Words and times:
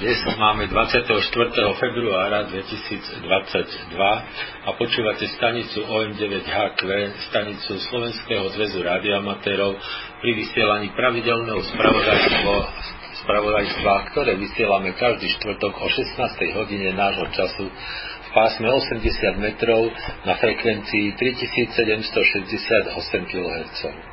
Dnes 0.00 0.24
máme 0.40 0.72
24. 0.72 1.04
februára 1.76 2.48
2022 2.48 3.28
a 4.64 4.70
počúvate 4.72 5.28
stanicu 5.36 5.84
OM9HQ, 5.84 6.80
stanicu 7.28 7.76
Slovenského 7.92 8.48
zväzu 8.56 8.80
radioamatérov 8.80 9.76
pri 10.24 10.30
vysielaní 10.32 10.96
pravidelného 10.96 11.60
spravodajstva, 13.20 13.94
ktoré 14.16 14.32
vysielame 14.40 14.96
každý 14.96 15.28
štvrtok 15.36 15.76
o 15.76 15.84
16. 15.84 16.56
hodine 16.56 16.96
nášho 16.96 17.28
času 17.36 17.68
v 17.68 18.28
pásme 18.32 18.72
80 18.72 18.96
metrov 19.44 19.92
na 20.24 20.40
frekvencii 20.40 21.20
3768 21.20 22.96
kHz. 23.28 24.11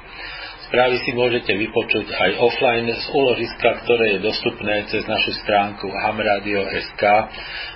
Správy 0.70 1.02
si 1.02 1.18
môžete 1.18 1.50
vypočuť 1.50 2.14
aj 2.14 2.32
offline 2.46 2.94
z 2.94 3.06
úložiska, 3.10 3.82
ktoré 3.82 4.14
je 4.14 4.20
dostupné 4.22 4.86
cez 4.94 5.02
našu 5.10 5.34
stránku 5.42 5.90
hamradio.sk, 5.90 7.04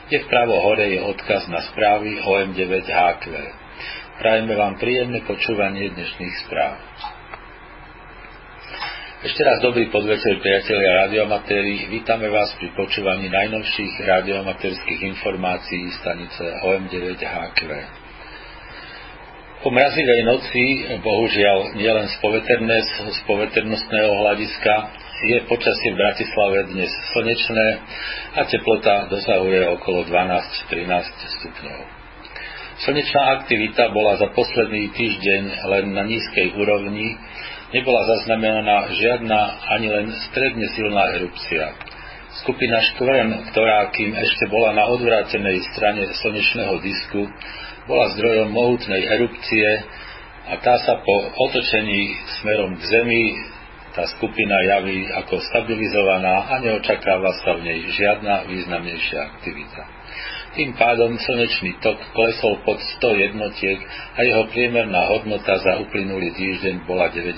kde 0.05 0.17
vpravo 0.29 0.61
hore 0.61 0.93
je 0.93 1.01
odkaz 1.01 1.49
na 1.49 1.65
správy 1.73 2.21
OM9HQ. 2.21 3.25
Prajeme 4.21 4.53
vám 4.53 4.77
príjemné 4.77 5.25
počúvanie 5.25 5.89
dnešných 5.89 6.35
správ. 6.45 6.77
Ešte 9.25 9.41
raz 9.41 9.57
dobrý 9.65 9.89
podvečer, 9.89 10.37
priatelia 10.37 11.09
radioamatéri. 11.09 11.89
Vítame 11.89 12.29
vás 12.29 12.53
pri 12.61 12.77
počúvaní 12.77 13.25
najnovších 13.25 14.05
radioamatérských 14.05 15.01
informácií 15.17 15.97
stanice 15.97 16.45
OM9HQ. 16.61 18.02
Po 19.63 19.71
mrazivej 19.71 20.27
noci, 20.27 20.91
bohužiaľ 20.99 21.79
nielen 21.79 22.03
z, 22.11 22.19
z 23.15 23.19
poveternostného 23.23 24.11
hľadiska, 24.11 24.73
je 25.23 25.39
počasie 25.47 25.95
v 25.95 26.03
Bratislave 26.03 26.67
dnes 26.67 26.91
slnečné 27.15 27.67
a 28.35 28.43
teplota 28.43 29.07
dosahuje 29.07 29.63
okolo 29.79 30.03
12-13 30.03 30.67
stupňov. 31.15 31.79
Slnečná 32.83 33.39
aktivita 33.39 33.87
bola 33.95 34.19
za 34.19 34.35
posledný 34.35 34.91
týždeň 34.99 35.43
len 35.71 35.95
na 35.95 36.03
nízkej 36.11 36.59
úrovni, 36.59 37.15
nebola 37.71 38.03
zaznamenaná 38.19 38.91
žiadna 38.99 39.39
ani 39.79 39.87
len 39.95 40.11
stredne 40.27 40.67
silná 40.75 41.07
erupcia. 41.15 41.71
Skupina 42.43 42.83
škvrn, 42.91 43.55
ktorá 43.55 43.95
kým 43.95 44.11
ešte 44.11 44.43
bola 44.51 44.75
na 44.75 44.91
odvrátenej 44.91 45.63
strane 45.71 46.03
slnečného 46.19 46.83
disku, 46.83 47.31
bola 47.87 48.15
zdrojom 48.15 48.49
mohutnej 48.51 49.03
erupcie 49.07 49.67
a 50.43 50.59
tá 50.59 50.75
sa 50.83 50.99
po 51.03 51.15
otočení 51.49 52.15
smerom 52.39 52.75
k 52.79 52.83
Zemi 52.83 53.23
tá 53.93 54.09
skupina 54.09 54.57
javí 54.73 55.05
ako 55.05 55.37
stabilizovaná 55.53 56.49
a 56.49 56.57
neočakáva 56.57 57.29
sa 57.45 57.53
v 57.61 57.61
nej 57.61 57.79
žiadna 57.93 58.49
významnejšia 58.49 59.19
aktivita. 59.21 59.81
Tým 60.57 60.73
pádom 60.73 61.13
slnečný 61.17 61.77
tok 61.77 62.01
klesol 62.13 62.57
pod 62.65 62.81
100 63.01 63.25
jednotiek 63.29 63.79
a 64.17 64.19
jeho 64.25 64.49
priemerná 64.49 65.13
hodnota 65.13 65.61
za 65.61 65.77
uplynulý 65.81 66.33
týždeň 66.33 66.89
bola 66.89 67.09
95. 67.13 67.29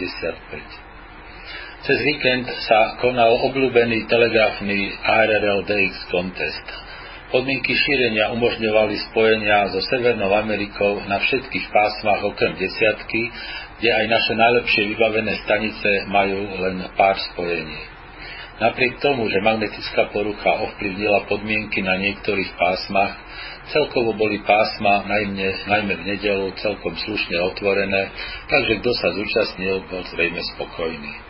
Cez 1.85 1.97
víkend 2.02 2.47
sa 2.65 2.97
konal 3.03 3.35
obľúbený 3.52 4.07
telegrafný 4.07 4.95
ARRL 5.03 5.59
DX 5.67 5.93
contest 6.07 6.84
Podmienky 7.25 7.73
šírenia 7.73 8.29
umožňovali 8.37 9.01
spojenia 9.09 9.73
so 9.73 9.81
Severnou 9.89 10.29
Amerikou 10.29 11.01
na 11.09 11.17
všetkých 11.17 11.73
pásmach 11.73 12.21
okrem 12.21 12.53
desiatky, 12.53 13.33
kde 13.81 13.89
aj 13.89 14.05
naše 14.05 14.33
najlepšie 14.37 14.81
vybavené 14.93 15.33
stanice 15.41 15.89
majú 16.05 16.37
len 16.61 16.85
pár 16.93 17.17
spojení. 17.33 17.81
Napriek 18.55 19.01
tomu, 19.01 19.25
že 19.27 19.41
magnetická 19.41 20.13
porucha 20.13 20.69
ovplyvnila 20.69 21.25
podmienky 21.25 21.81
na 21.81 21.97
niektorých 21.97 22.55
pásmach, 22.55 23.17
celkovo 23.73 24.13
boli 24.13 24.45
pásma 24.45 25.09
najmä, 25.09 25.65
najmä 25.65 25.93
v 25.97 26.07
nedelu 26.07 26.53
celkom 26.61 26.93
slušne 26.93 27.41
otvorené, 27.41 28.14
takže 28.47 28.85
kto 28.85 28.91
sa 29.02 29.09
zúčastnil, 29.17 29.81
bol 29.89 30.05
zrejme 30.14 30.39
spokojný. 30.55 31.24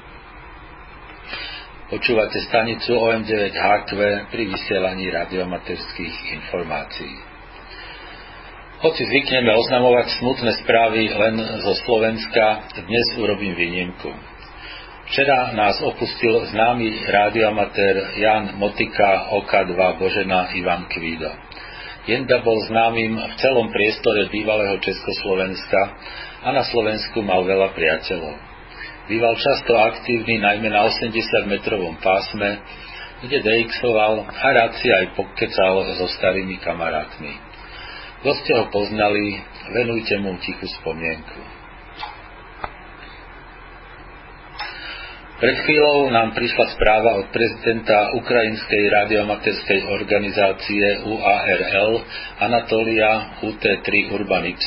Počúvate 1.85 2.41
stanicu 2.49 2.97
OM9HQ 2.97 3.89
pri 4.33 4.43
vysielaní 4.49 5.05
radiomaterských 5.05 6.33
informácií. 6.33 7.13
Hoci 8.81 9.05
zvykneme 9.05 9.53
oznamovať 9.53 10.17
smutné 10.17 10.65
správy 10.65 11.13
len 11.13 11.37
zo 11.61 11.77
Slovenska, 11.85 12.73
dnes 12.89 13.05
urobím 13.21 13.53
výnimku. 13.53 14.09
Včera 15.13 15.53
nás 15.53 15.77
opustil 15.85 16.49
známy 16.57 17.05
radioamatér 17.05 18.17
Jan 18.17 18.57
Motika 18.57 19.29
OK2 19.37 19.77
Božena 20.01 20.49
Ivan 20.57 20.89
Kvído. 20.89 21.29
Jenda 22.09 22.41
bol 22.41 22.65
známym 22.65 23.13
v 23.13 23.33
celom 23.37 23.69
priestore 23.69 24.25
bývalého 24.33 24.81
Československa 24.81 25.81
a 26.41 26.49
na 26.49 26.65
Slovensku 26.65 27.21
mal 27.21 27.45
veľa 27.45 27.77
priateľov. 27.77 28.54
Býval 29.05 29.37
často 29.37 29.77
aktívny 29.77 30.41
najmä 30.41 30.65
na 30.73 30.89
80-metrovom 30.89 32.01
pásme, 32.01 32.57
kde 33.21 33.37
DXoval 33.37 34.25
a 34.25 34.47
rád 34.49 34.73
si 34.81 34.89
aj 34.89 35.13
pokecal 35.13 35.85
so 35.93 36.09
starými 36.09 36.57
kamarátmi. 36.57 37.37
Kto 38.25 38.31
ste 38.41 38.51
ho 38.57 38.65
poznali, 38.73 39.37
venujte 39.77 40.17
mu 40.17 40.33
tichú 40.41 40.65
spomienku. 40.81 41.37
Pred 45.35 45.57
chvíľou 45.67 46.09
nám 46.09 46.33
prišla 46.33 46.73
správa 46.73 47.21
od 47.21 47.29
prezidenta 47.29 48.09
Ukrajinskej 48.17 48.83
radiomaterskej 48.89 49.79
organizácie 50.01 51.05
UARL 51.05 52.01
Anatolia 52.41 53.37
UT3 53.45 54.15
Urban 54.15 54.49
Y, 54.49 54.57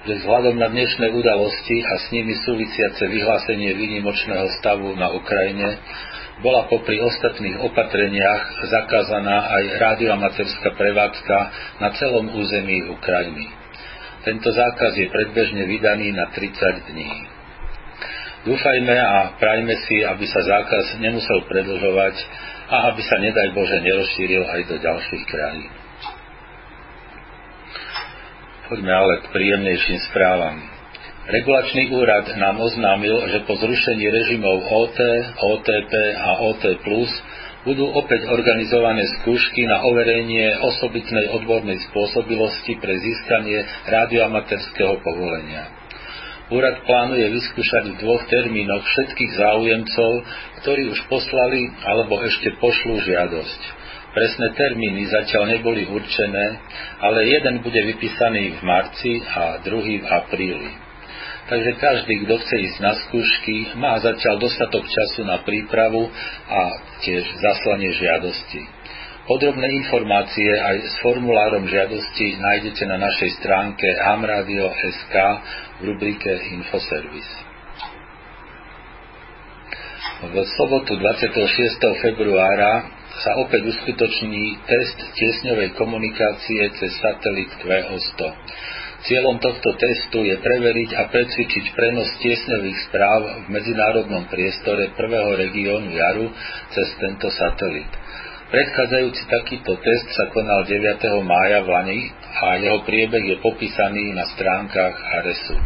že 0.00 0.12
vzhľadom 0.24 0.56
na 0.56 0.72
dnešné 0.72 1.12
udalosti 1.12 1.76
a 1.84 1.94
s 2.00 2.08
nimi 2.08 2.32
súvisiace 2.40 3.04
vyhlásenie 3.04 3.76
výnimočného 3.76 4.48
stavu 4.56 4.96
na 4.96 5.12
Ukrajine 5.12 5.76
bola 6.40 6.64
popri 6.72 6.96
ostatných 7.04 7.60
opatreniach 7.60 8.64
zakázaná 8.64 9.52
aj 9.60 9.64
radioamatérská 9.76 10.72
prevádzka 10.72 11.38
na 11.84 11.92
celom 12.00 12.32
území 12.32 12.88
Ukrajiny. 12.88 13.44
Tento 14.24 14.48
zákaz 14.48 14.96
je 14.96 15.12
predbežne 15.12 15.68
vydaný 15.68 16.16
na 16.16 16.32
30 16.32 16.88
dní. 16.92 17.10
Dúfajme 18.40 18.96
a 18.96 19.36
prajme 19.36 19.74
si, 19.84 20.00
aby 20.00 20.24
sa 20.24 20.40
zákaz 20.40 20.96
nemusel 20.96 21.44
predlžovať 21.44 22.16
a 22.72 22.88
aby 22.88 23.04
sa 23.04 23.20
nedaj 23.20 23.52
Bože 23.52 23.84
nerozšíril 23.84 24.48
aj 24.48 24.60
do 24.64 24.76
ďalších 24.80 25.24
krajín. 25.28 25.79
Poďme 28.70 28.94
ale 28.94 29.14
k 29.26 29.34
príjemnejším 29.34 29.98
správam. 30.14 30.62
Regulačný 31.26 31.90
úrad 31.90 32.22
nám 32.38 32.62
oznámil, 32.62 33.18
že 33.34 33.42
po 33.42 33.58
zrušení 33.58 34.06
režimov 34.06 34.62
OT, 34.62 34.98
OTP 35.42 35.92
a 36.14 36.30
OT+, 36.46 36.78
budú 37.66 37.90
opäť 37.90 38.30
organizované 38.30 39.02
skúšky 39.18 39.66
na 39.66 39.82
overenie 39.82 40.54
osobitnej 40.62 41.34
odbornej 41.34 41.82
spôsobilosti 41.90 42.78
pre 42.78 42.94
získanie 42.94 43.58
radioamaterského 43.90 45.02
povolenia. 45.02 45.66
Úrad 46.54 46.86
plánuje 46.86 47.26
vyskúšať 47.26 47.90
v 47.90 47.98
dvoch 48.06 48.22
termínoch 48.30 48.86
všetkých 48.86 49.32
záujemcov, 49.34 50.10
ktorí 50.62 50.94
už 50.94 51.10
poslali 51.10 51.74
alebo 51.90 52.22
ešte 52.22 52.54
pošlú 52.62 53.02
žiadosť. 53.02 53.79
Presné 54.10 54.50
termíny 54.58 55.06
zatiaľ 55.06 55.54
neboli 55.54 55.86
určené, 55.86 56.46
ale 56.98 57.30
jeden 57.30 57.62
bude 57.62 57.78
vypísaný 57.94 58.58
v 58.58 58.60
marci 58.66 59.22
a 59.22 59.62
druhý 59.62 60.02
v 60.02 60.06
apríli. 60.10 60.70
Takže 61.46 61.70
každý, 61.78 62.26
kto 62.26 62.34
chce 62.42 62.56
ísť 62.58 62.78
na 62.82 62.94
skúšky, 63.06 63.74
má 63.78 63.98
zatiaľ 64.02 64.42
dostatok 64.42 64.82
času 64.82 65.26
na 65.26 65.42
prípravu 65.46 66.10
a 66.46 66.60
tiež 67.06 67.22
zaslanie 67.38 67.90
žiadosti. 67.94 68.62
Podrobné 69.30 69.66
informácie 69.78 70.50
aj 70.58 70.76
s 70.90 70.94
formulárom 71.06 71.70
žiadosti 71.70 72.34
nájdete 72.34 72.82
na 72.90 72.98
našej 72.98 73.30
stránke 73.38 73.86
hamradio.sk 74.10 75.14
v 75.78 75.80
rubrike 75.86 76.34
Infoservice. 76.58 77.34
V 80.20 80.34
sobotu 80.58 80.98
26. 80.98 82.02
februára 82.02 82.99
sa 83.20 83.36
opäť 83.36 83.68
uskutoční 83.68 84.64
test 84.64 84.96
tiesňovej 84.96 85.76
komunikácie 85.76 86.72
cez 86.80 86.92
satelit 87.04 87.52
QO100. 87.60 88.20
Cieľom 89.00 89.40
tohto 89.40 89.76
testu 89.80 90.28
je 90.28 90.36
preveriť 90.36 90.90
a 90.92 91.08
precvičiť 91.08 91.64
prenos 91.72 92.08
tiesňových 92.20 92.78
správ 92.88 93.20
v 93.44 93.46
medzinárodnom 93.48 94.28
priestore 94.28 94.92
prvého 94.92 95.40
regiónu 95.40 95.88
Jaru 95.88 96.28
cez 96.72 96.88
tento 97.00 97.32
satelit. 97.32 97.88
Predchádzajúci 98.50 99.22
takýto 99.30 99.78
test 99.78 100.06
sa 100.10 100.28
konal 100.34 100.66
9. 100.66 101.00
mája 101.22 101.62
v 101.64 101.68
Lani 101.70 102.00
a 102.44 102.58
jeho 102.58 102.82
priebeh 102.82 103.24
je 103.24 103.36
popísaný 103.40 104.10
na 104.12 104.26
stránkach 104.36 104.96
ARESu. 105.22 105.56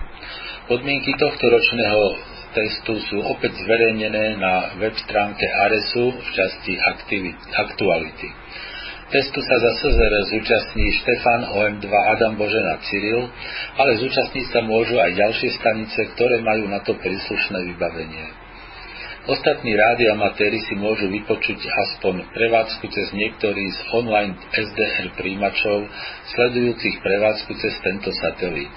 Podmienky 0.69 1.17
tohto 1.17 1.45
ročného 1.49 2.34
testu 2.55 2.95
sú 3.11 3.19
opäť 3.27 3.59
zverejnené 3.59 4.39
na 4.39 4.79
web 4.79 4.95
stránke 4.95 5.43
ARESu 5.43 6.15
v 6.15 6.29
časti 6.33 6.79
Aktuality. 7.51 8.31
Testu 9.05 9.39
sa 9.43 9.57
za 9.61 9.71
SZR 9.79 10.15
zúčastní 10.33 10.87
Štefan 11.03 11.43
OM2 11.53 11.87
Adam 11.87 12.35
Božena 12.41 12.81
Cyril, 12.83 13.29
ale 13.77 14.01
zúčastniť 14.01 14.47
sa 14.49 14.65
môžu 14.65 14.97
aj 14.97 15.13
ďalšie 15.13 15.51
stanice, 15.61 16.01
ktoré 16.17 16.41
majú 16.41 16.67
na 16.73 16.81
to 16.81 16.97
príslušné 16.97 17.59
vybavenie. 17.75 18.27
Ostatní 19.25 19.73
amatéri 20.13 20.61
si 20.69 20.77
môžu 20.77 21.09
vypočuť 21.09 21.57
aspoň 21.57 22.29
prevádzku 22.29 22.85
cez 22.93 23.09
niektorý 23.17 23.73
z 23.73 23.81
online 23.97 24.37
SDR 24.53 25.17
príjimačov, 25.17 25.89
sledujúcich 26.29 27.01
prevádzku 27.01 27.57
cez 27.57 27.73
tento 27.81 28.13
satelit. 28.13 28.75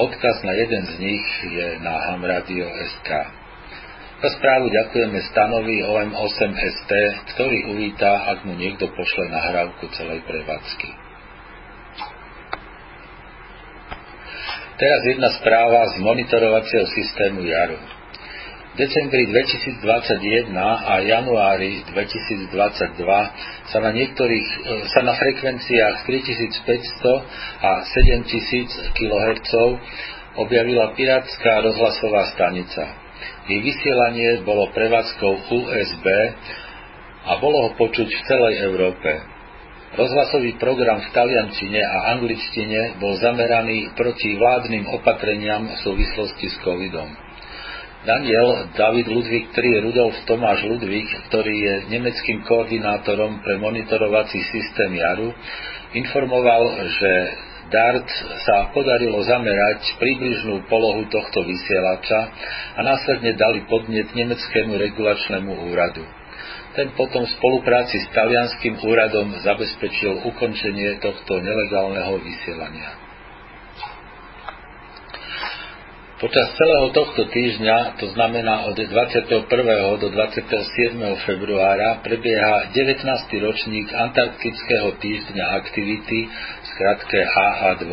Odkaz 0.00 0.40
na 0.48 0.56
jeden 0.56 0.84
z 0.88 0.94
nich 0.96 1.26
je 1.44 1.66
na 1.84 1.92
hamradio.sk. 2.08 3.10
Za 4.20 4.28
správu 4.36 4.72
ďakujeme 4.72 5.20
stanovi 5.28 5.84
OM8ST, 5.84 6.92
ktorý 7.36 7.58
uvítá, 7.76 8.32
ak 8.32 8.48
mu 8.48 8.56
niekto 8.56 8.88
pošle 8.96 9.28
nahrávku 9.28 9.92
celej 9.92 10.24
prevádzky. 10.24 10.88
Teraz 14.80 15.00
jedna 15.04 15.28
správa 15.36 15.92
z 15.92 16.00
monitorovacieho 16.00 16.88
systému 16.88 17.44
JARU. 17.44 17.99
Decembri 18.80 19.28
2021 19.28 20.56
a 20.56 21.04
januári 21.04 21.84
2022 21.92 22.48
sa 23.68 23.78
na 23.84 23.92
niektorých 23.92 24.48
e, 24.48 24.58
sa 24.88 25.04
na 25.04 25.12
frekvenciách 25.20 26.08
3500 26.08 27.60
a 27.60 27.84
7000 27.84 28.96
kHz 28.96 29.52
objavila 30.40 30.96
pirátska 30.96 31.60
rozhlasová 31.60 32.32
stanica. 32.32 32.96
Jej 33.52 33.60
vysielanie 33.60 34.48
bolo 34.48 34.72
prevádzkou 34.72 35.32
USB 35.52 36.06
a 37.28 37.36
bolo 37.36 37.68
ho 37.68 37.70
počuť 37.76 38.08
v 38.08 38.22
celej 38.24 38.64
Európe. 38.64 39.12
Rozhlasový 39.92 40.56
program 40.56 41.04
v 41.04 41.12
taliančine 41.12 41.84
a 41.84 42.16
angličtine 42.16 42.96
bol 42.96 43.12
zameraný 43.20 43.92
proti 43.92 44.40
vládnym 44.40 44.88
opatreniam 44.88 45.68
v 45.68 45.76
súvislosti 45.84 46.48
s 46.48 46.56
covidom. 46.64 47.28
Daniel 48.00 48.72
David 48.72 49.12
Ludvík 49.12 49.52
III 49.52 49.84
Rudolf 49.84 50.16
Tomáš 50.24 50.64
Ludvík, 50.64 51.28
ktorý 51.28 51.52
je 51.52 51.74
nemeckým 51.92 52.48
koordinátorom 52.48 53.44
pre 53.44 53.60
monitorovací 53.60 54.40
systém 54.40 54.96
JARU, 54.96 55.28
informoval, 55.92 56.80
že 56.96 57.12
DART 57.68 58.08
sa 58.48 58.72
podarilo 58.72 59.20
zamerať 59.20 60.00
približnú 60.00 60.64
polohu 60.72 61.12
tohto 61.12 61.44
vysielača 61.44 62.20
a 62.74 62.80
následne 62.80 63.36
dali 63.36 63.68
podnet 63.68 64.08
nemeckému 64.16 64.80
regulačnému 64.80 65.68
úradu. 65.68 66.02
Ten 66.72 66.96
potom 66.96 67.28
v 67.28 67.34
spolupráci 67.36 68.00
s 68.00 68.08
talianským 68.16 68.80
úradom 68.80 69.44
zabezpečil 69.44 70.24
ukončenie 70.24 71.04
tohto 71.04 71.36
nelegálneho 71.36 72.16
vysielania. 72.16 73.09
Počas 76.20 76.52
celého 76.52 76.92
tohto 76.92 77.32
týždňa, 77.32 77.96
to 77.96 78.12
znamená 78.12 78.68
od 78.68 78.76
21. 78.76 79.40
do 80.04 80.08
27. 80.12 81.00
februára, 81.24 82.04
prebieha 82.04 82.76
19. 82.76 83.08
ročník 83.40 83.88
Antarktického 83.88 85.00
týždňa 85.00 85.46
aktivity, 85.64 86.28
skratke 86.76 87.24
AA2. 87.24 87.92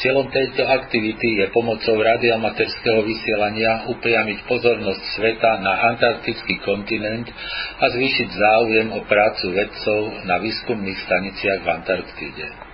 Cieľom 0.00 0.32
tejto 0.32 0.64
aktivity 0.64 1.44
je 1.44 1.52
pomocou 1.52 2.00
radiomaterského 2.00 3.04
vysielania 3.04 3.92
upriamiť 3.92 4.48
pozornosť 4.48 5.02
sveta 5.12 5.60
na 5.60 5.92
antarktický 5.92 6.64
kontinent 6.64 7.28
a 7.76 7.92
zvýšiť 7.92 8.28
záujem 8.32 8.88
o 8.88 9.04
prácu 9.04 9.52
vedcov 9.52 10.16
na 10.24 10.40
výskumných 10.40 10.96
staniciach 11.04 11.60
v 11.60 11.68
Antarktíde. 11.76 12.71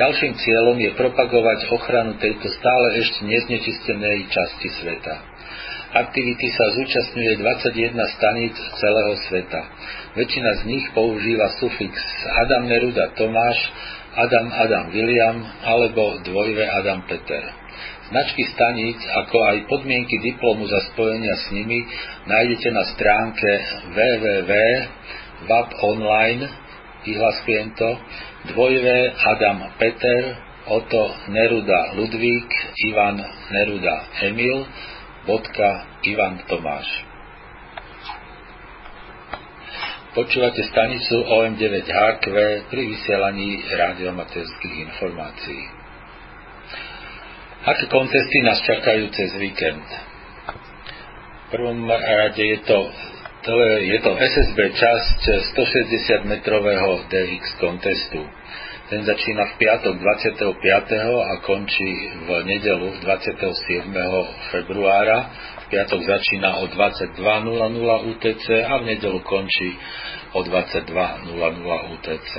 Ďalším 0.00 0.32
cieľom 0.32 0.80
je 0.80 0.96
propagovať 0.96 1.68
ochranu 1.76 2.16
tejto 2.16 2.48
stále 2.56 3.04
ešte 3.04 3.20
neznečistenej 3.20 4.32
časti 4.32 4.72
sveta. 4.80 5.14
Aktivity 5.92 6.48
sa 6.56 6.72
zúčastňuje 6.72 7.44
21 7.44 8.00
staníc 8.16 8.56
celého 8.80 9.12
sveta. 9.28 9.60
Väčšina 10.16 10.64
z 10.64 10.72
nich 10.72 10.88
používa 10.96 11.52
sufix 11.60 11.92
Adam 12.32 12.64
Neruda 12.64 13.12
Tomáš, 13.12 13.60
Adam 14.16 14.48
Adam 14.48 14.88
William 14.88 15.36
alebo 15.68 16.16
dvojve 16.24 16.64
Adam 16.64 17.04
Peter. 17.04 17.44
Značky 18.08 18.48
staníc, 18.56 18.96
ako 19.04 19.36
aj 19.52 19.68
podmienky 19.68 20.16
diplomu 20.24 20.64
za 20.64 20.80
spojenia 20.96 21.36
s 21.36 21.52
nimi 21.52 21.76
nájdete 22.24 22.72
na 22.72 22.88
stránke 22.96 23.50
www.vaponline, 23.92 26.48
vyhlasujem 27.04 27.76
to, 27.76 28.00
dvojvé 28.44 29.12
Adam 29.12 29.72
Peter, 29.78 30.36
Oto 30.64 31.14
Neruda 31.28 31.92
Ludvík, 31.96 32.48
Ivan 32.86 33.16
Neruda 33.50 33.96
Emil, 34.22 34.66
bodka 35.26 35.86
Ivan 36.02 36.38
Tomáš. 36.46 36.86
Počúvate 40.10 40.66
stanicu 40.66 41.22
OM9HQ 41.22 42.24
pri 42.66 42.82
vysielaní 42.82 43.62
radiomaterských 43.70 44.74
informácií. 44.90 45.62
Aké 47.60 47.86
kontesty 47.86 48.42
nás 48.42 48.58
čakajú 48.66 49.06
cez 49.14 49.30
víkend? 49.38 49.86
V 51.46 51.46
prvom 51.54 51.86
rade 51.86 52.42
je 52.42 52.58
to 52.66 52.78
to 53.40 53.54
je, 53.60 53.74
je 53.88 53.98
to 54.04 54.12
SSB 54.16 54.58
časť 54.76 55.20
160 55.56 56.28
metrového 56.28 57.08
DX 57.08 57.42
kontestu. 57.56 58.20
Ten 58.90 59.06
začína 59.06 59.54
v 59.54 59.62
piatok 59.62 59.94
25. 60.02 60.50
a 60.98 61.32
končí 61.46 61.90
v 62.26 62.28
nedelu 62.42 62.90
27. 63.06 63.86
februára. 64.50 65.30
V 65.62 65.66
piatok 65.70 66.00
začína 66.02 66.58
o 66.58 66.66
22.00 66.66 68.10
UTC 68.10 68.46
a 68.66 68.74
v 68.82 68.84
nedelu 68.90 69.22
končí 69.22 69.78
o 70.34 70.42
22.00 70.42 71.94
UTC. 71.94 72.32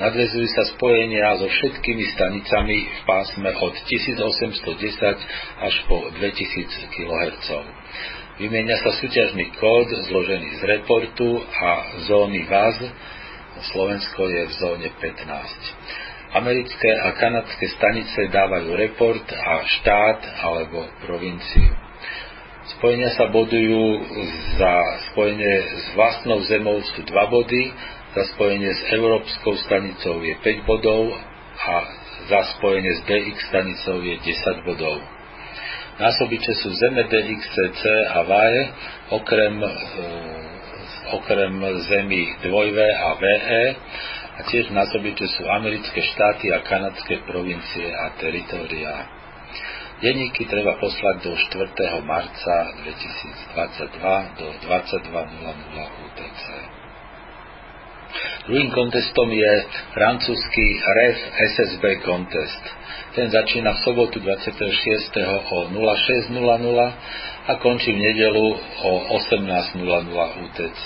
Nadvezujú 0.00 0.48
sa 0.56 0.64
spojenia 0.72 1.36
so 1.36 1.52
všetkými 1.52 2.04
stanicami 2.16 2.78
v 2.88 3.00
pásme 3.04 3.52
od 3.52 3.76
1810 3.76 5.68
až 5.68 5.74
po 5.84 6.00
2000 6.16 6.96
kHz. 6.96 7.48
Vymieňa 8.34 8.82
sa 8.82 8.90
súťažný 8.98 9.46
kód 9.62 9.94
zložený 10.10 10.58
z 10.58 10.62
reportu 10.66 11.38
a 11.38 12.02
zóny 12.10 12.42
VAZ. 12.50 12.82
Slovensko 13.70 14.26
je 14.26 14.42
v 14.50 14.52
zóne 14.58 14.88
15. 14.98 16.34
Americké 16.34 16.90
a 16.98 17.14
kanadské 17.14 17.70
stanice 17.78 18.26
dávajú 18.34 18.74
report 18.74 19.22
a 19.30 19.62
štát 19.62 20.20
alebo 20.50 20.82
provinciu. 21.06 21.78
Spojenia 22.74 23.14
sa 23.14 23.30
bodujú 23.30 24.02
za 24.58 24.74
spojenie 25.14 25.54
s 25.70 25.84
vlastnou 25.94 26.42
zemou 26.50 26.82
sú 26.90 27.06
2 27.06 27.14
body, 27.14 27.70
za 28.18 28.34
spojenie 28.34 28.74
s 28.74 28.82
európskou 28.98 29.54
stanicou 29.62 30.18
je 30.26 30.34
5 30.42 30.66
bodov 30.66 31.06
a 31.54 31.74
za 32.26 32.40
spojenie 32.58 32.98
s 32.98 33.00
DX 33.06 33.36
stanicou 33.46 34.02
je 34.02 34.18
10 34.18 34.66
bodov. 34.66 35.13
Násobiče 35.94 36.52
sú 36.58 36.74
Zeme 36.74 37.06
DXCC 37.06 37.82
a 38.10 38.26
VAE, 38.26 38.62
okrem, 39.14 39.54
okrem 41.14 41.54
Zemi 41.86 42.22
2V 42.42 42.78
a 42.82 43.08
VE 43.14 43.64
a 44.34 44.40
tiež 44.50 44.74
násobiče 44.74 45.26
sú 45.38 45.46
americké 45.46 46.02
štáty 46.02 46.50
a 46.50 46.66
kanadské 46.66 47.22
provincie 47.22 47.86
a 47.94 48.10
teritoria. 48.18 49.06
Denníky 50.02 50.50
treba 50.50 50.74
poslať 50.82 51.16
do 51.22 51.32
4. 51.38 52.02
marca 52.02 52.56
2022 52.82 54.42
do 54.42 54.46
22.00 54.66 56.06
UTC. 56.10 56.83
Druhým 58.44 58.70
kontestom 58.70 59.32
je 59.32 59.52
francúzsky 59.96 60.64
REF 60.76 61.18
SSB 61.56 62.04
kontest. 62.04 62.62
Ten 63.14 63.30
začína 63.30 63.72
v 63.72 63.82
sobotu 63.86 64.20
26. 64.20 65.16
o 65.50 65.58
06.00 65.70 66.34
a 67.44 67.52
končí 67.60 67.92
v 67.92 68.00
nedelu 68.00 68.46
o 68.84 68.92
18.00 69.16 70.44
UTC. 70.44 70.84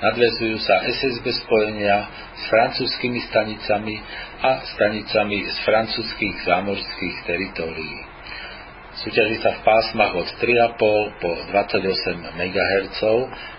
Nadvezujú 0.00 0.56
sa 0.64 0.80
SSB 0.88 1.26
spojenia 1.44 2.08
s 2.32 2.42
francúzskými 2.48 3.20
stanicami 3.28 4.00
a 4.40 4.64
stanicami 4.64 5.44
z 5.44 5.56
francúzských 5.62 6.36
zámorských 6.48 7.16
teritórií. 7.28 8.09
Súťaží 9.00 9.40
sa 9.40 9.56
v 9.56 9.64
pásmach 9.64 10.12
od 10.12 10.28
3,5 10.36 10.76
po 11.24 11.32
28 11.48 12.36
MHz 12.36 13.00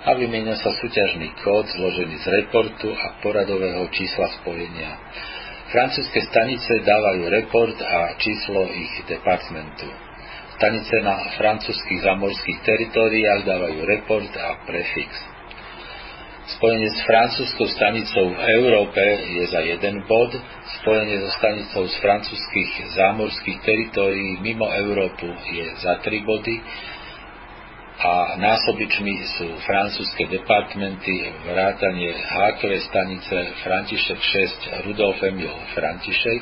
a 0.05 0.13
vymieňa 0.13 0.53
sa 0.61 0.69
súťažný 0.69 1.33
kód 1.41 1.65
zložený 1.65 2.13
z 2.21 2.27
reportu 2.29 2.93
a 2.93 3.17
poradového 3.25 3.89
čísla 3.89 4.29
spojenia. 4.37 5.01
Francúzske 5.73 6.21
stanice 6.29 6.85
dávajú 6.85 7.25
report 7.33 7.73
a 7.81 8.21
číslo 8.21 8.69
ich 8.69 8.93
departmentu. 9.09 9.89
Stanice 10.61 11.01
na 11.01 11.33
francúzských 11.33 12.05
zamorských 12.05 12.61
teritóriách 12.61 13.41
dávajú 13.41 13.81
report 13.81 14.29
a 14.37 14.61
prefix. 14.69 15.09
Spojenie 16.57 16.89
s 16.91 16.99
francúzskou 17.07 17.67
stanicou 17.71 18.27
v 18.33 18.39
Európe 18.59 18.99
je 19.39 19.43
za 19.47 19.61
jeden 19.63 20.03
bod, 20.03 20.35
spojenie 20.81 21.23
so 21.23 21.31
stanicou 21.39 21.87
z 21.87 21.95
francúzských 22.01 22.91
zámorských 22.97 23.59
teritórií 23.63 24.41
mimo 24.43 24.67
Európu 24.67 25.31
je 25.31 25.65
za 25.79 26.01
tri 26.03 26.19
body 26.25 26.59
a 28.01 28.33
násobičmi 28.41 29.13
sú 29.37 29.47
francúzske 29.61 30.25
departmenty 30.25 31.13
vrátanie 31.45 32.09
HQ 32.09 32.61
stanice 32.89 33.37
František 33.61 34.17
6 34.17 34.89
Rudolf 34.89 35.21
Emil 35.21 35.53
František 35.77 36.41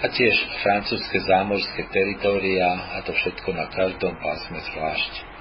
a 0.00 0.06
tiež 0.06 0.36
francúzske 0.62 1.18
zámorské 1.26 1.90
teritória 1.90 2.94
a 2.94 3.02
to 3.02 3.10
všetko 3.10 3.48
na 3.58 3.66
každom 3.74 4.14
pásme 4.22 4.62
zvlášť. 4.70 5.33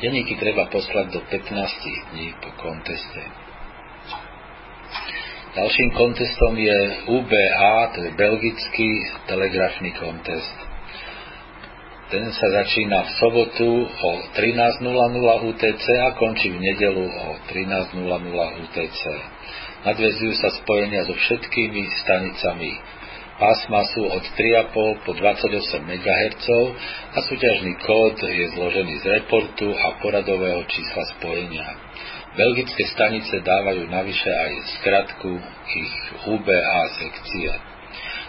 Denníky 0.00 0.40
treba 0.40 0.70
poslať 0.72 1.06
do 1.12 1.20
15 1.26 2.12
dní 2.12 2.32
po 2.40 2.50
konteste. 2.56 3.22
Ďalším 5.52 5.88
kontestom 5.92 6.56
je 6.56 6.78
UBA, 7.12 7.92
to 7.92 7.98
je 8.08 8.10
belgický 8.16 8.88
telegrafný 9.28 9.92
kontest. 10.00 10.56
Ten 12.08 12.28
sa 12.28 12.48
začína 12.60 13.04
v 13.04 13.10
sobotu 13.20 13.68
o 13.88 14.10
13.00 14.36 15.48
UTC 15.48 15.86
a 15.96 16.16
končí 16.16 16.52
v 16.52 16.60
nedelu 16.60 17.04
o 17.04 17.28
13.00 17.48 18.64
UTC. 18.64 19.02
Nadvezujú 19.84 20.32
sa 20.40 20.52
spojenia 20.56 21.08
so 21.08 21.16
všetkými 21.16 21.82
stanicami. 22.04 22.72
Pásma 23.42 23.82
sú 23.90 24.06
od 24.06 24.22
3,5 24.22 25.02
po 25.02 25.18
28 25.18 25.82
MHz 25.82 26.46
a 27.10 27.18
súťažný 27.26 27.74
kód 27.82 28.22
je 28.22 28.46
zložený 28.54 29.02
z 29.02 29.18
reportu 29.18 29.66
a 29.66 29.98
poradového 29.98 30.62
čísla 30.70 31.02
spojenia. 31.18 31.74
Belgické 32.38 32.86
stanice 32.94 33.42
dávajú 33.42 33.90
navyše 33.90 34.30
aj 34.30 34.52
skratku 34.78 35.42
ich 35.74 35.94
UBA 36.30 36.82
sekcie. 37.02 37.50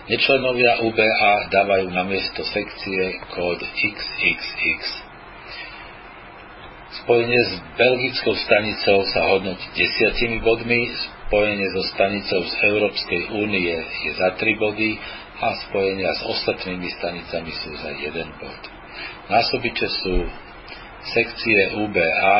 Nečlenovia 0.09 0.81
UBA 0.81 1.33
dávajú 1.61 1.93
na 1.93 2.09
miesto 2.09 2.41
sekcie 2.49 3.21
kód 3.37 3.61
XXX. 3.61 4.81
Spojenie 7.05 7.41
s 7.53 7.61
belgickou 7.77 8.33
stanicou 8.49 9.05
sa 9.13 9.29
hodnotí 9.29 9.65
desiatimi 9.77 10.41
bodmi, 10.41 10.89
spojenie 11.33 11.65
so 11.73 11.81
stanicou 11.97 12.45
z 12.45 12.53
Európskej 12.61 13.21
únie 13.33 13.73
je 14.05 14.11
za 14.21 14.37
3 14.37 14.53
body 14.53 15.01
a 15.41 15.49
spojenia 15.65 16.13
s 16.13 16.21
ostatnými 16.29 16.85
stanicami 16.93 17.49
sú 17.57 17.73
za 17.73 17.89
1 17.89 18.37
bod. 18.37 18.61
Násobiče 19.33 19.87
sú 20.05 20.29
sekcie 21.09 21.73
UBA, 21.81 22.37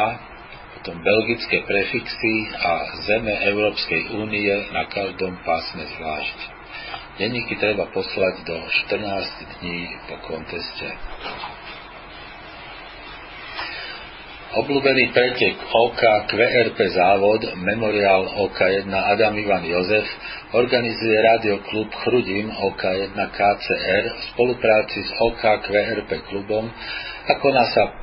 potom 0.77 1.01
belgické 1.01 1.65
prefixy 1.65 2.53
a 2.53 2.93
zeme 3.09 3.33
Európskej 3.33 4.13
únie 4.13 4.53
na 4.69 4.85
každom 4.85 5.41
pásme 5.41 5.89
zvlášť. 5.97 6.37
Denníky 7.17 7.57
treba 7.57 7.89
poslať 7.89 8.45
do 8.45 8.61
14 8.93 9.57
dní 9.57 9.89
po 10.05 10.21
konteste. 10.21 10.87
Obľúbený 14.53 15.09
pretek 15.17 15.57
OK 15.65 16.01
QRP 16.29 16.77
závod 16.93 17.41
Memoriál 17.57 18.37
OK1 18.37 18.85
Adam 18.85 19.33
Ivan 19.33 19.65
Jozef 19.65 20.05
organizuje 20.53 21.17
rádioklub 21.17 21.89
Chrudim 22.05 22.53
OK1 22.53 23.17
KCR 23.17 24.03
v 24.13 24.21
spolupráci 24.29 25.09
s 25.09 25.11
OK 25.25 25.41
QRP 25.41 26.29
klubom 26.29 26.69
a 27.25 27.33
koná 27.41 27.65
sa 27.73 27.97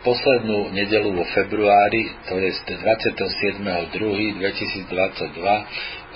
poslednú 0.00 0.72
nedelu 0.72 1.12
vo 1.12 1.24
februári, 1.36 2.16
to 2.32 2.40
je 2.40 2.48
27.2.2022 2.64 4.40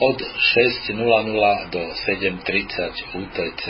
od 0.01 0.17
6.00 0.17 0.97
do 1.69 1.83
7.30 2.09 3.21
UTC. 3.21 3.65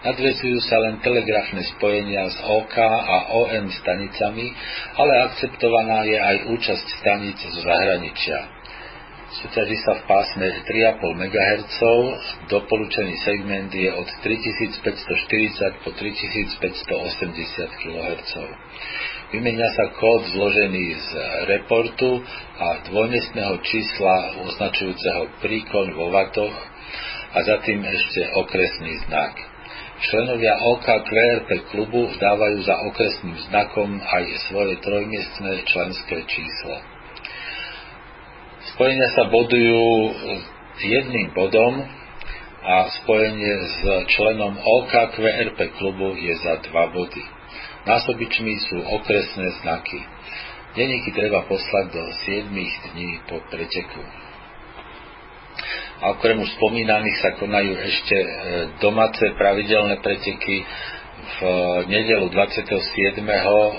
Nadvezujú 0.00 0.64
sa 0.64 0.80
len 0.80 0.96
telegrafné 1.04 1.60
spojenia 1.76 2.24
s 2.32 2.40
OK 2.40 2.76
a 2.80 3.36
OM 3.36 3.68
stanicami, 3.68 4.48
ale 4.96 5.12
akceptovaná 5.28 6.08
je 6.08 6.16
aj 6.16 6.36
účasť 6.56 6.86
stanic 7.04 7.36
zo 7.36 7.60
zahraničia. 7.60 8.60
Súťaží 9.30 9.76
sa 9.84 10.00
v 10.00 10.02
pásme 10.08 10.46
3,5 10.64 11.04
MHz, 11.04 11.78
doporučený 12.48 13.14
segment 13.28 13.68
je 13.68 13.92
od 13.92 14.08
3540 14.24 15.84
po 15.84 15.92
3580 15.92 17.80
kHz. 17.84 18.32
Vymenia 19.36 19.68
sa 19.76 19.84
kód 20.00 20.26
zložený 20.32 20.86
z 20.96 21.08
reportu 21.46 22.24
a 22.56 22.88
dvojmestného 22.88 23.62
čísla 23.62 24.42
označujúceho 24.48 25.44
príkon 25.44 25.92
vo 25.92 26.08
vatoch 26.08 26.56
a 27.30 27.38
za 27.44 27.62
tým 27.62 27.84
ešte 27.84 28.32
okresný 28.32 28.96
znak. 29.06 29.49
Členovia 30.00 30.56
OK 30.56 30.86
QRP 30.88 31.76
klubu 31.76 32.08
dávajú 32.16 32.64
za 32.64 32.72
okresným 32.88 33.36
znakom 33.52 34.00
aj 34.00 34.24
svoje 34.48 34.80
trojmiestné 34.80 35.60
členské 35.68 36.24
číslo. 36.24 36.80
Spojenia 38.72 39.08
sa 39.12 39.28
bodujú 39.28 39.84
jedným 40.80 41.36
bodom 41.36 41.84
a 42.64 42.88
spojenie 42.96 43.54
s 43.60 43.78
členom 44.08 44.56
OK 44.56 44.92
QRP 45.20 45.58
klubu 45.76 46.16
je 46.16 46.32
za 46.48 46.64
dva 46.64 46.88
body. 46.88 47.24
Násobičmi 47.84 48.56
sú 48.72 48.80
okresné 48.80 49.52
znaky. 49.60 50.00
Denníky 50.80 51.12
treba 51.12 51.44
poslať 51.44 51.84
do 51.92 52.02
7 52.24 52.56
dní 52.96 53.20
po 53.28 53.36
preteku. 53.52 54.00
A 56.00 56.16
okrem 56.16 56.40
už 56.40 56.48
spomínaných 56.56 57.16
sa 57.20 57.30
konajú 57.36 57.76
ešte 57.76 58.16
e, 58.16 58.28
domáce 58.80 59.20
pravidelné 59.36 60.00
preteky 60.00 60.64
v 61.20 61.38
nedelu 61.92 62.26
27. 62.32 63.20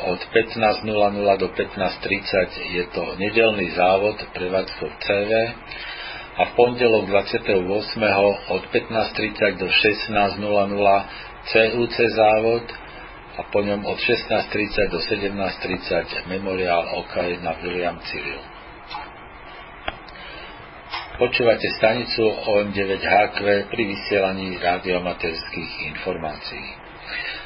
od 0.05 0.21
15.00 0.29 1.41
do 1.41 1.47
15.30 1.49 2.77
je 2.77 2.83
to 2.93 3.03
nedelný 3.17 3.73
závod 3.73 4.21
prevádzkov 4.37 4.89
CV 5.01 5.31
a 6.37 6.41
v 6.45 6.51
pondelok 6.53 7.09
28. 7.09 7.57
od 8.53 8.63
15.30 8.69 9.61
do 9.61 9.67
16.00 9.67 10.37
CUC 11.41 11.95
závod 12.13 12.65
a 13.37 13.41
po 13.49 13.65
ňom 13.65 13.81
od 13.81 13.97
16.30 13.97 14.93
do 14.93 14.99
17.30 15.01 16.29
memoriál 16.29 16.85
OK1 17.01 17.41
William 17.65 17.97
Cyril. 18.05 18.50
Počúvate 21.19 21.67
stanicu 21.75 22.23
OM9HQ 22.23 23.39
pri 23.67 23.83
vysielaní 23.83 24.55
radiomaterských 24.55 25.71
informácií. 25.95 26.67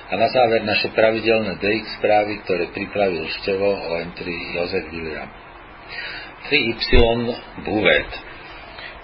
A 0.09 0.21
na 0.21 0.29
záver 0.29 0.61
naše 0.61 0.93
pravidelné 0.93 1.57
DX 1.57 1.97
správy, 1.97 2.45
ktoré 2.45 2.69
pripravil 2.69 3.25
števo 3.41 3.65
OM3 3.65 4.21
Jozef 4.53 4.85
William. 4.93 5.29
3Y 6.45 6.85
Buvet 7.65 8.11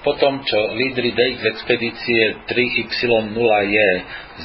po 0.01 0.17
tom, 0.17 0.41
čo 0.41 0.73
lídry 0.73 1.13
DX 1.13 1.45
expedície 1.45 2.41
3Y0J 2.49 3.75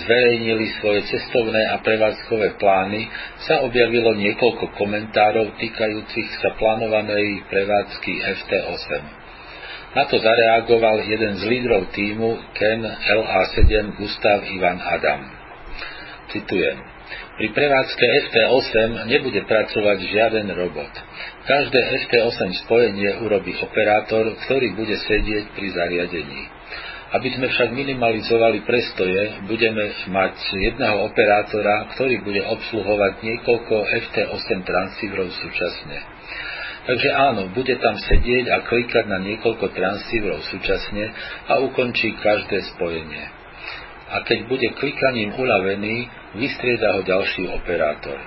zverejnili 0.04 0.68
svoje 0.76 1.08
cestovné 1.08 1.64
a 1.72 1.80
prevádzkové 1.80 2.60
plány, 2.60 3.08
sa 3.40 3.64
objavilo 3.64 4.12
niekoľko 4.20 4.76
komentárov 4.76 5.56
týkajúcich 5.56 6.28
sa 6.44 6.52
plánovanej 6.60 7.48
prevádzky 7.48 8.12
FT8. 8.36 9.25
Na 9.96 10.04
to 10.04 10.20
zareagoval 10.20 11.08
jeden 11.08 11.40
z 11.40 11.42
lídrov 11.48 11.88
týmu 11.96 12.36
Ken 12.52 12.84
LA7 12.84 13.96
Gustav 13.96 14.44
Ivan 14.44 14.76
Adam. 14.76 15.24
Citujem. 16.36 16.76
Pri 17.40 17.48
prevádzke 17.56 18.04
FT8 18.04 19.08
nebude 19.08 19.40
pracovať 19.48 19.98
žiaden 20.04 20.52
robot. 20.52 20.92
Každé 21.48 21.80
FT8 22.04 22.68
spojenie 22.68 23.24
urobí 23.24 23.56
operátor, 23.56 24.36
ktorý 24.44 24.76
bude 24.76 25.00
sedieť 25.00 25.56
pri 25.56 25.68
zariadení. 25.72 26.42
Aby 27.16 27.32
sme 27.32 27.48
však 27.48 27.72
minimalizovali 27.72 28.68
prestoje, 28.68 29.48
budeme 29.48 29.96
mať 30.12 30.36
jedného 30.60 31.08
operátora, 31.08 31.88
ktorý 31.96 32.20
bude 32.20 32.44
obsluhovať 32.44 33.24
niekoľko 33.24 33.74
FT8 33.80 34.48
transceiverov 34.60 35.32
súčasne. 35.40 36.15
Takže 36.86 37.10
áno, 37.10 37.50
bude 37.50 37.74
tam 37.82 37.98
sedieť 37.98 38.46
a 38.46 38.62
klikať 38.62 39.10
na 39.10 39.18
niekoľko 39.18 39.74
transceiverov 39.74 40.46
súčasne 40.46 41.10
a 41.50 41.58
ukončí 41.66 42.14
každé 42.22 42.62
spojenie. 42.74 43.26
A 44.06 44.22
keď 44.22 44.46
bude 44.46 44.70
klikaním 44.78 45.34
unavený, 45.34 46.06
vystrieda 46.38 46.94
ho 46.94 47.02
ďalší 47.02 47.50
operátor. 47.50 48.22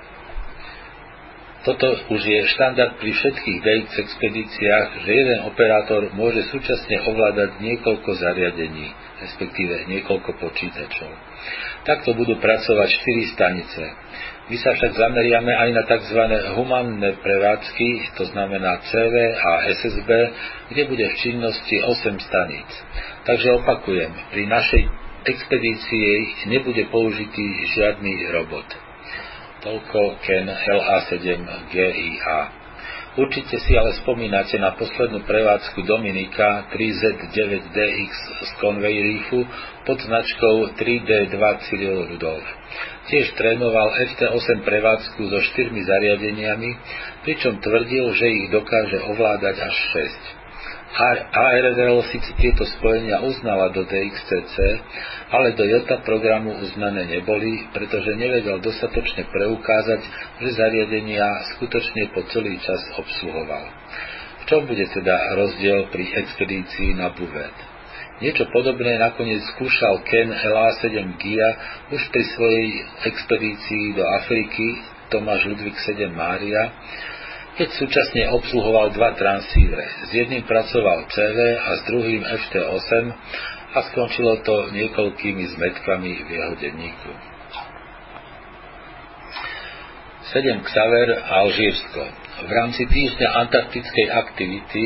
Toto 1.60 1.92
už 1.92 2.20
je 2.24 2.40
štandard 2.56 2.96
pri 2.96 3.12
všetkých 3.12 3.58
DX 3.60 3.88
expedíciách, 4.00 5.04
že 5.04 5.10
jeden 5.12 5.44
operátor 5.44 6.08
môže 6.16 6.48
súčasne 6.48 7.04
ovládať 7.04 7.60
niekoľko 7.60 8.16
zariadení, 8.16 8.88
respektíve 9.20 9.84
niekoľko 9.92 10.40
počítačov. 10.40 11.10
Takto 11.84 12.16
budú 12.16 12.40
pracovať 12.40 12.88
4 12.92 13.32
stanice. 13.36 13.82
My 14.50 14.58
sa 14.58 14.74
však 14.74 14.98
zameriame 14.98 15.54
aj 15.54 15.70
na 15.78 15.86
tzv. 15.86 16.26
humanné 16.58 17.22
prevádzky, 17.22 18.18
to 18.18 18.26
znamená 18.34 18.82
CV 18.82 19.14
a 19.38 19.62
SSB, 19.78 20.10
kde 20.74 20.82
bude 20.90 21.06
v 21.06 21.18
činnosti 21.22 21.78
8 21.78 22.18
staníc. 22.18 22.70
Takže 23.30 23.62
opakujem, 23.62 24.10
pri 24.34 24.50
našej 24.50 24.90
expedícii 25.22 26.10
nebude 26.50 26.82
použitý 26.90 27.46
žiadny 27.78 28.26
robot. 28.34 28.66
Toľko 29.62 30.18
Ken 30.26 30.50
LA7GIA. 30.50 32.59
Určite 33.10 33.58
si 33.58 33.74
ale 33.74 33.98
spomínate 33.98 34.54
na 34.62 34.70
poslednú 34.78 35.26
prevádzku 35.26 35.82
Dominika 35.82 36.70
3Z9DX 36.70 38.10
z 38.46 38.50
Conway 38.62 39.02
Reefu 39.02 39.42
pod 39.82 39.98
značkou 39.98 40.78
3D2 40.78 41.42
Cyril 41.66 42.06
Rudolf. 42.06 42.46
Tiež 43.10 43.34
trénoval 43.34 43.90
FT8 44.14 44.62
prevádzku 44.62 45.26
so 45.26 45.38
štyrmi 45.42 45.82
zariadeniami, 45.82 46.70
pričom 47.26 47.58
tvrdil, 47.58 48.14
že 48.14 48.26
ich 48.30 48.46
dokáže 48.54 49.02
ovládať 49.02 49.58
až 49.58 49.76
6. 50.38 50.39
ARRL 50.90 52.02
síce 52.10 52.34
tieto 52.34 52.66
spojenia 52.66 53.22
uznala 53.22 53.70
do 53.70 53.86
DXCC, 53.86 54.56
ale 55.30 55.54
do 55.54 55.62
JOTA 55.62 56.02
programu 56.02 56.58
uznané 56.58 57.06
neboli, 57.06 57.70
pretože 57.70 58.18
nevedel 58.18 58.58
dostatočne 58.58 59.30
preukázať, 59.30 60.00
že 60.42 60.48
zariadenia 60.58 61.54
skutočne 61.56 62.10
po 62.10 62.26
celý 62.34 62.58
čas 62.58 62.82
obsluhoval. 62.98 63.64
V 64.42 64.44
čom 64.50 64.66
bude 64.66 64.82
teda 64.90 65.38
rozdiel 65.38 65.86
pri 65.94 66.10
expedícii 66.10 66.98
na 66.98 67.14
Buvet? 67.14 67.54
Niečo 68.20 68.50
podobné 68.52 69.00
nakoniec 69.00 69.40
skúšal 69.56 70.04
Ken 70.04 70.28
LA7 70.28 70.92
GIA 71.16 71.50
už 71.88 72.02
pri 72.12 72.24
svojej 72.36 72.68
expedícii 73.08 73.96
do 73.96 74.04
Afriky 74.04 74.76
Tomáš 75.10 75.48
Ludvík 75.50 75.74
7 75.74 76.12
Mária, 76.14 76.70
keď 77.58 77.68
súčasne 77.74 78.22
obsluhoval 78.30 78.94
dva 78.94 79.14
transívre. 79.18 79.84
S 80.06 80.10
jedným 80.14 80.46
pracoval 80.46 81.10
CV 81.10 81.38
a 81.58 81.70
s 81.78 81.80
druhým 81.90 82.22
FT8 82.22 82.92
a 83.70 83.78
skončilo 83.90 84.42
to 84.42 84.70
niekoľkými 84.74 85.44
zmetkami 85.54 86.12
v 86.26 86.28
jeho 86.30 86.54
denníku. 86.58 87.10
7 90.30 90.62
Xaver 90.62 91.08
Alžírsko. 91.26 92.02
V 92.46 92.50
rámci 92.54 92.86
týždňa 92.86 93.28
antarktickej 93.46 94.06
aktivity, 94.14 94.84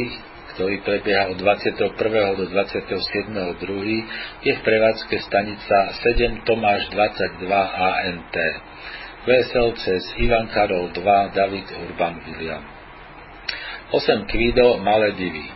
ktorý 0.57 0.81
prebieha 0.81 1.37
od 1.37 1.37
21. 1.37 1.93
do 2.41 2.45
27.2., 2.49 3.61
je 4.41 4.53
v 4.57 4.61
prevádzke 4.65 5.17
stanica 5.21 5.93
7 6.17 6.49
Tomáš 6.49 6.89
22 6.89 7.45
ANT. 7.77 8.37
Vesel 9.25 9.73
cez 9.81 10.05
Ivan 10.21 10.53
Karol 10.53 10.93
2, 10.93 11.33
David 11.33 11.67
Urban 11.81 12.15
William. 12.29 12.63
8 13.93 14.29
Kvido 14.29 14.79
Maledivy. 14.85 15.49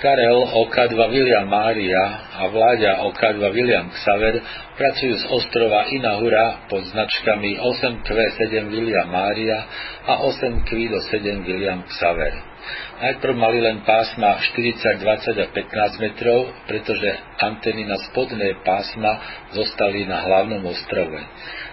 Karel 0.00 0.40
OK2 0.52 0.96
William 1.12 1.46
Mária 1.48 2.02
a 2.36 2.50
Vláďa 2.50 3.04
OK2 3.08 3.40
William 3.54 3.88
Xaver 3.88 4.42
pracujú 4.76 5.14
z 5.16 5.24
ostrova 5.30 5.86
Inahura 5.92 6.66
pod 6.66 6.82
značkami 6.82 7.56
8Q7 7.62 8.68
William 8.68 9.08
Mária 9.08 9.64
a 10.04 10.24
8Kvido 10.28 10.98
7 11.08 11.46
William 11.46 11.84
Xaver. 11.88 12.53
Najprv 12.94 13.34
mali 13.34 13.58
len 13.58 13.82
pásma 13.82 14.38
40, 14.54 15.02
20 15.02 15.44
a 15.44 15.46
15 15.50 16.04
metrov, 16.04 16.48
pretože 16.70 17.10
anteny 17.42 17.84
na 17.84 17.98
spodné 18.08 18.62
pásma 18.62 19.18
zostali 19.52 20.06
na 20.06 20.22
hlavnom 20.22 20.62
ostrove. 20.64 21.18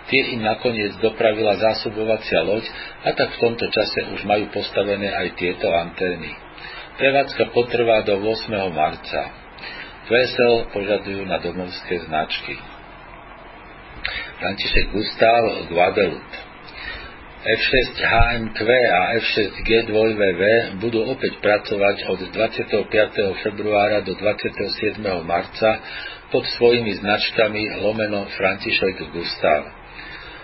Tie 0.10 0.36
im 0.36 0.41
nakoniec 0.43 0.98
dopravila 1.00 1.55
zásobovacia 1.62 2.41
loď 2.43 2.65
a 3.05 3.13
tak 3.15 3.38
v 3.38 3.41
tomto 3.48 3.65
čase 3.69 4.12
už 4.12 4.25
majú 4.25 4.50
postavené 4.51 5.07
aj 5.13 5.27
tieto 5.38 5.69
antény. 5.71 6.33
Prevádzka 6.98 7.53
potrvá 7.55 8.03
do 8.03 8.19
8. 8.19 8.51
marca. 8.75 9.21
Vesel 10.12 10.67
požadujú 10.75 11.24
na 11.24 11.39
domovské 11.39 12.04
značky. 12.04 12.60
František 14.41 14.91
Gustav 14.91 15.69
Guadeloupe 15.69 16.50
F6 17.41 17.97
HMQ 17.97 18.60
a 18.69 19.17
F6 19.17 19.65
G2VV 19.65 20.41
budú 20.77 21.10
opäť 21.10 21.41
pracovať 21.41 22.06
od 22.13 22.19
25. 22.38 22.86
februára 23.41 24.06
do 24.06 24.13
27. 24.13 25.01
marca 25.25 25.82
pod 26.30 26.45
svojimi 26.54 27.01
značkami 27.01 27.82
lomeno 27.82 28.30
František 28.38 29.10
Gustav. 29.10 29.73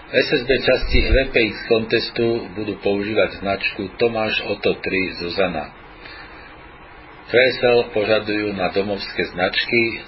SSB 0.09 0.49
časti 0.49 0.99
VPX 1.13 1.53
kontestu 1.69 2.49
budú 2.57 2.81
používať 2.81 3.45
značku 3.45 3.93
Tomáš 4.01 4.41
Oto 4.49 4.73
3 4.81 5.21
Zuzana. 5.21 5.69
QSL 7.29 7.93
požadujú 7.93 8.57
na 8.57 8.73
domovské 8.73 9.21
značky 9.37 10.01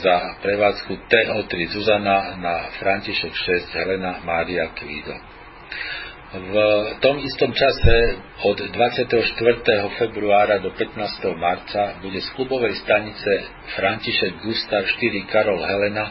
za 0.00 0.40
prevádzku 0.40 1.04
TO3 1.04 1.52
Zuzana 1.68 2.40
na 2.40 2.72
František 2.80 3.34
6 3.36 3.76
Helena 3.76 4.24
Mária 4.24 4.72
Kvído. 4.72 5.20
V 6.30 6.54
tom 7.02 7.18
istom 7.18 7.50
čase 7.50 8.22
od 8.46 8.54
24. 8.54 9.18
februára 9.98 10.62
do 10.62 10.70
15. 10.70 11.26
marca 11.34 11.98
bude 11.98 12.22
z 12.22 12.30
klubovej 12.38 12.78
stanice 12.86 13.50
František 13.74 14.38
Gustav 14.38 14.86
4 14.86 15.26
Karol 15.26 15.58
Helena 15.58 16.06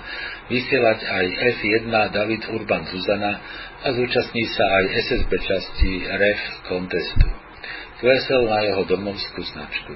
vysielať 0.52 1.00
aj 1.08 1.26
F1 1.64 1.88
David 2.12 2.52
Urban 2.52 2.84
Zuzana 2.92 3.40
a 3.80 3.96
zúčastní 3.96 4.44
sa 4.52 4.84
aj 4.84 4.86
SSB 5.08 5.32
časti 5.40 5.92
REF 6.04 6.42
kontestu. 6.68 7.28
Vesel 8.04 8.44
na 8.44 8.60
jeho 8.68 8.84
domovskú 8.92 9.40
značku. 9.40 9.96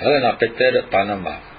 Helena 0.00 0.32
Peter 0.40 0.88
Panama 0.88 1.57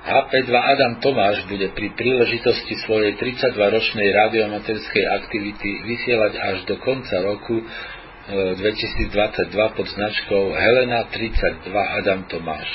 HP2 0.00 0.48
Adam 0.48 0.96
Tomáš 1.04 1.44
bude 1.44 1.68
pri 1.76 1.92
príležitosti 1.92 2.72
svojej 2.88 3.20
32-ročnej 3.20 4.08
radiomaterskej 4.16 5.04
aktivity 5.04 5.84
vysielať 5.84 6.32
až 6.40 6.56
do 6.64 6.80
konca 6.80 7.20
roku 7.20 7.60
2022 7.60 9.52
e, 9.52 9.70
pod 9.76 9.86
značkou 9.92 10.56
Helena 10.56 11.04
32 11.04 11.68
Adam 12.00 12.24
Tomáš. 12.32 12.68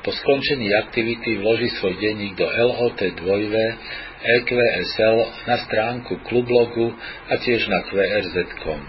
Po 0.00 0.12
skončení 0.12 0.72
aktivity 0.72 1.36
vloží 1.40 1.68
svoj 1.76 2.00
denník 2.00 2.36
do 2.36 2.48
LOT 2.48 2.96
2 2.96 4.24
EQSL 4.24 5.16
na 5.44 5.56
stránku 5.68 6.16
klublogu 6.24 6.96
a 7.28 7.36
tiež 7.44 7.68
na 7.68 7.84
QRZ.com. 7.92 8.80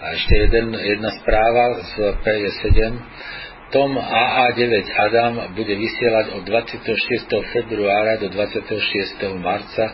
A 0.02 0.04
ešte 0.18 0.34
jeden, 0.36 0.74
jedna 0.74 1.10
správa 1.22 1.80
z 1.80 1.92
PJ7 2.20 2.74
tom 3.74 3.98
AA9 3.98 4.86
Adam 4.94 5.34
bude 5.58 5.74
vysielať 5.74 6.38
od 6.38 6.42
26. 6.46 7.26
februára 7.50 8.22
do 8.22 8.30
26. 8.30 9.18
marca 9.42 9.84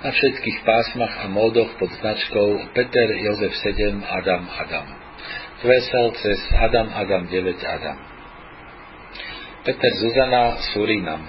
na 0.00 0.08
všetkých 0.08 0.64
pásmach 0.64 1.20
a 1.20 1.28
módoch 1.28 1.68
pod 1.76 1.92
značkou 2.00 2.72
Peter 2.72 3.08
Jozef 3.12 3.52
7 3.60 4.00
Adam 4.00 4.48
Adam. 4.48 4.86
Kvesel 5.60 6.06
cez 6.16 6.40
Adam 6.56 6.88
Adam 6.96 7.28
9 7.28 7.60
Adam. 7.60 8.15
Peter 9.66 9.92
Zuzana 9.98 10.62
Surinam. 10.70 11.26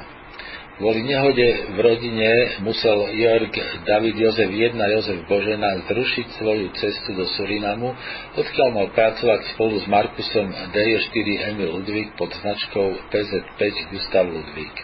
Kvôli 0.77 1.09
nehode 1.09 1.73
v 1.73 1.77
rodine 1.81 2.61
musel 2.61 3.09
Jörg 3.17 3.49
David 3.81 4.13
Jozef 4.13 4.45
1 4.45 4.77
Jozef 4.77 5.25
Božena 5.25 5.81
zrušiť 5.89 6.37
svoju 6.37 6.69
cestu 6.77 7.17
do 7.17 7.25
Surinamu, 7.33 7.97
odkiaľ 8.37 8.69
mal 8.77 8.87
pracovať 8.93 9.57
spolu 9.57 9.81
s 9.81 9.89
Markusom 9.89 10.53
DJ4 10.53 11.27
Emil 11.49 11.81
Ludvík 11.81 12.13
pod 12.13 12.29
značkou 12.29 13.09
PZ5 13.09 13.61
Gustav 13.89 14.29
Ludvík. 14.29 14.75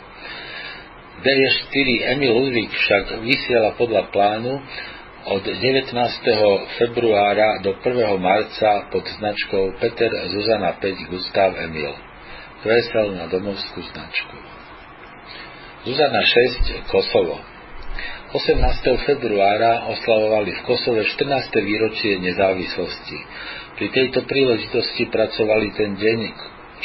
DJ4 1.22 1.88
Emil 2.18 2.34
Ludvík 2.34 2.74
však 2.74 3.22
vysiela 3.22 3.78
podľa 3.78 4.10
plánu 4.10 4.66
od 5.30 5.44
19. 5.46 5.94
februára 6.82 7.62
do 7.62 7.78
1. 7.78 8.18
marca 8.18 8.90
pod 8.90 9.06
značkou 9.22 9.78
Peter 9.78 10.10
Zuzana 10.34 10.74
5 10.82 11.14
Gustav 11.14 11.54
Emil. 11.54 12.13
Vesel 12.64 13.20
na 13.20 13.28
domovskú 13.28 13.84
značku. 13.92 14.36
Zuzana 15.84 16.24
6, 16.24 16.88
Kosovo. 16.88 17.36
18. 18.34 18.58
februára 19.04 19.92
oslavovali 19.94 20.56
v 20.56 20.62
Kosove 20.66 21.04
14. 21.06 21.54
výročie 21.60 22.18
nezávislosti. 22.24 23.18
Pri 23.78 23.88
tejto 23.92 24.24
príležitosti 24.26 25.12
pracovali 25.12 25.76
ten 25.76 26.00
deň 26.00 26.20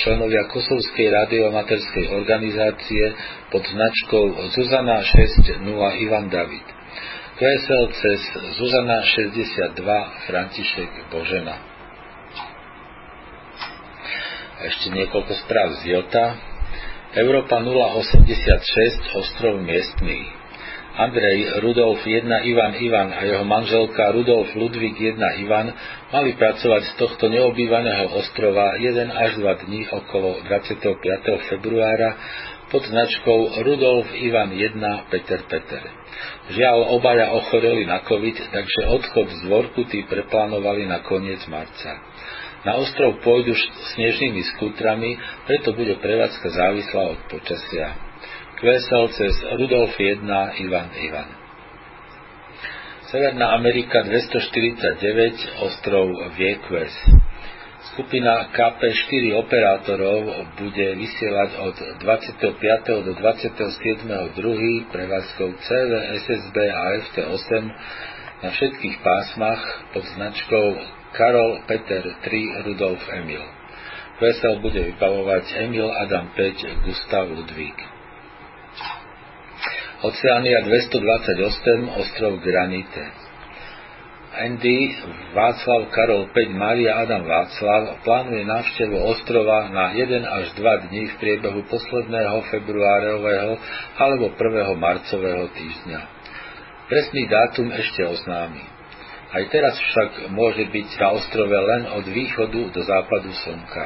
členovia 0.02 0.50
Kosovskej 0.50 1.08
radiomaterskej 1.14 2.10
organizácie 2.10 3.04
pod 3.54 3.62
značkou 3.62 4.50
Zuzana 4.58 5.00
6.0 5.06 5.62
Ivan 6.04 6.26
David. 6.26 6.66
QSL 7.38 7.84
cez 7.94 8.20
Zuzana 8.58 8.98
62 9.06 9.78
František 10.26 10.90
Božena. 11.14 11.77
Ešte 14.58 14.90
niekoľko 14.90 15.32
správ 15.46 15.70
z 15.86 15.94
Jota. 15.94 16.34
Európa 17.14 17.62
086, 17.62 19.14
ostrov 19.14 19.62
miestný. 19.62 20.34
Andrej 20.98 21.62
Rudolf 21.62 22.02
1 22.02 22.26
Ivan 22.26 22.74
Ivan 22.74 23.14
a 23.14 23.22
jeho 23.22 23.46
manželka 23.46 24.10
Rudolf 24.10 24.50
Ludvík 24.58 24.98
1 24.98 25.46
Ivan 25.46 25.70
mali 26.10 26.34
pracovať 26.34 26.82
z 26.90 26.92
tohto 26.98 27.30
neobývaného 27.30 28.18
ostrova 28.18 28.74
1 28.82 29.06
až 29.14 29.38
2 29.38 29.62
dní 29.70 29.86
okolo 29.94 30.42
25. 30.50 30.90
februára 31.54 32.18
pod 32.74 32.82
značkou 32.82 33.62
Rudolf 33.62 34.10
Ivan 34.10 34.50
1 34.50 34.74
Peter 35.14 35.38
Peter. 35.46 35.86
Žiaľ, 36.50 36.98
obaja 36.98 37.30
ochoreli 37.30 37.86
na 37.86 38.02
COVID, 38.02 38.36
takže 38.50 38.90
odchod 38.90 39.26
z 39.38 39.40
Vorkuty 39.46 40.02
preplánovali 40.10 40.82
na 40.90 40.98
koniec 41.06 41.46
marca. 41.46 42.02
Na 42.66 42.74
ostrov 42.74 43.22
pôjdu 43.22 43.54
snežnými 43.94 44.42
skútrami, 44.56 45.14
preto 45.46 45.70
bude 45.78 45.94
prevádzka 46.02 46.50
závislá 46.50 47.02
od 47.14 47.20
počasia. 47.30 47.94
Kvesel 48.58 49.14
cez 49.14 49.34
Rudolf 49.54 49.94
1 49.94 50.26
Ivan 50.66 50.90
Ivan. 50.98 51.30
Severná 53.08 53.54
Amerika 53.54 54.02
249, 54.02 55.62
ostrov 55.62 56.10
Viekves. 56.34 56.92
Skupina 57.94 58.50
KP4 58.50 59.38
operátorov 59.38 60.26
bude 60.58 60.98
vysielať 60.98 61.50
od 61.62 61.76
25. 62.02 63.06
do 63.06 63.12
27.2. 63.14 64.92
prevádzkou 64.92 65.48
CV, 65.56 65.90
SSB 66.26 66.56
a 66.68 66.82
FT8 67.06 67.52
na 68.42 68.50
všetkých 68.50 68.96
pásmach 69.00 69.62
pod 69.94 70.04
značkou 70.18 70.97
Karol 71.12 71.64
Peter 71.64 72.04
3 72.04 72.68
Rudolf 72.68 73.00
Emil. 73.12 73.44
Vesel 74.18 74.58
bude 74.58 74.82
vybavovať 74.82 75.44
Emil 75.62 75.88
Adam 75.94 76.34
5 76.34 76.84
Gustav 76.84 77.30
Ludvík. 77.30 77.78
Oceánia 79.98 80.62
228 80.62 81.98
ostrov 81.98 82.38
Granite. 82.42 83.28
Andy 84.38 84.94
Václav 85.34 85.90
Karol 85.90 86.30
5 86.30 86.54
Maria 86.54 87.02
Adam 87.02 87.26
Václav 87.26 87.98
plánuje 88.06 88.46
návštevu 88.46 88.94
ostrova 88.94 89.66
na 89.74 89.90
1 89.90 90.22
až 90.22 90.54
2 90.54 90.86
dní 90.86 91.10
v 91.10 91.14
priebehu 91.18 91.66
posledného 91.66 92.46
februárového 92.46 93.58
alebo 93.98 94.30
1. 94.30 94.78
marcového 94.78 95.50
týždňa. 95.50 96.00
Presný 96.86 97.26
dátum 97.26 97.74
ešte 97.74 98.06
oznámi. 98.06 98.77
Aj 99.28 99.44
teraz 99.52 99.76
však 99.76 100.32
môže 100.32 100.64
byť 100.72 100.88
na 100.96 101.08
ostrove 101.12 101.52
len 101.52 101.82
od 102.00 102.04
východu 102.08 102.60
do 102.72 102.80
západu 102.80 103.28
slnka. 103.44 103.84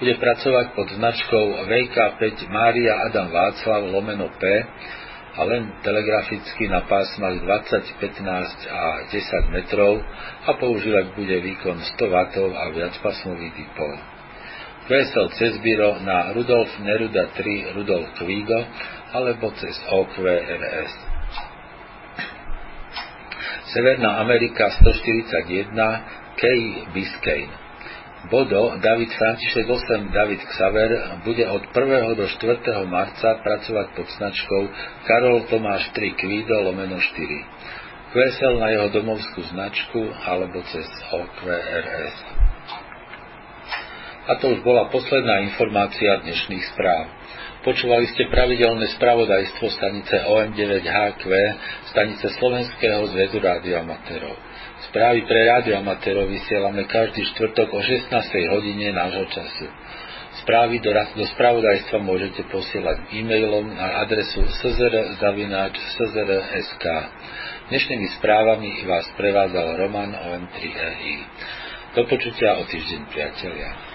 Bude 0.00 0.16
pracovať 0.16 0.66
pod 0.72 0.88
značkou 0.88 1.68
VK5 1.68 2.48
Mária 2.48 3.04
Adam 3.04 3.28
Václav 3.28 3.84
lomeno 3.92 4.32
P 4.40 4.42
a 5.36 5.40
len 5.44 5.68
telegraficky 5.84 6.64
na 6.72 6.88
pásmach 6.88 7.36
20, 7.44 8.00
15 8.00 8.72
a 8.72 8.84
10 9.12 9.52
metrov 9.52 10.00
a 10.48 10.56
používať 10.56 11.12
bude 11.12 11.36
výkon 11.44 11.76
100 12.00 12.00
W 12.00 12.16
a 12.56 12.64
viacpasmový 12.72 13.52
dipol. 13.52 13.92
Vesel 14.88 15.28
cez 15.36 15.60
biro 15.60 16.00
na 16.00 16.32
Rudolf 16.32 16.72
Neruda 16.80 17.36
3 17.36 17.76
Rudolf 17.76 18.16
Kvigo 18.16 18.64
alebo 19.12 19.52
cez 19.60 19.76
OQRS. 19.92 21.09
Severná 23.70 24.18
Amerika 24.18 24.66
141, 24.82 25.70
Key 26.34 26.90
Biscayne. 26.90 27.54
Bodo 28.26 28.74
David 28.82 29.14
František 29.14 29.64
8 29.70 30.10
David 30.10 30.42
Xaver 30.42 31.22
bude 31.22 31.46
od 31.46 31.62
1. 31.70 32.18
do 32.18 32.26
4. 32.26 32.66
marca 32.90 33.38
pracovať 33.38 33.86
pod 33.94 34.06
značkou 34.10 34.62
Karol 35.06 35.46
Tomáš 35.46 35.86
3 35.94 36.18
Kvido 36.18 36.66
lomeno 36.66 36.98
4. 36.98 38.10
QSL 38.10 38.58
na 38.58 38.74
jeho 38.74 38.90
domovskú 38.90 39.40
značku 39.54 40.02
alebo 40.26 40.66
cez 40.66 40.90
OQRS. 41.14 42.16
A 44.26 44.32
to 44.34 44.50
už 44.50 44.66
bola 44.66 44.90
posledná 44.90 45.46
informácia 45.46 46.18
dnešných 46.26 46.64
správ. 46.74 47.06
Počúvali 47.60 48.08
ste 48.16 48.24
pravidelné 48.32 48.88
spravodajstvo 48.96 49.68
stanice 49.68 50.16
OM9HQ, 50.24 51.28
stanice 51.92 52.32
Slovenského 52.40 53.04
zväzu 53.12 53.36
rádioamatérov. 53.36 54.32
Správy 54.88 55.28
pre 55.28 55.44
rádioamatérov 55.44 56.24
vysielame 56.24 56.88
každý 56.88 57.20
štvrtok 57.20 57.68
o 57.76 57.84
16. 57.84 58.16
hodine 58.56 58.96
nášho 58.96 59.28
času. 59.28 59.68
Správy 60.40 60.80
do, 60.80 60.88
do 61.12 61.24
spravodajstva 61.36 62.00
môžete 62.00 62.48
posielať 62.48 63.12
e-mailom 63.12 63.76
na 63.76 64.08
adresu 64.08 64.40
szr.sk. 64.40 66.84
Dnešnými 67.68 68.08
správami 68.16 68.88
vás 68.88 69.04
prevádzal 69.20 69.76
Roman 69.76 70.16
OM3EI. 70.16 71.28
Do 71.92 72.08
počutia 72.08 72.56
o 72.56 72.64
týždeň, 72.64 73.00
priatelia. 73.12 73.89